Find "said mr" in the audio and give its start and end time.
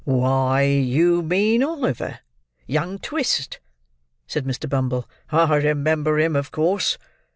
4.25-4.67